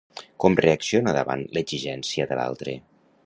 [0.43, 2.77] Com reacciona davant l'exigència de l'altre?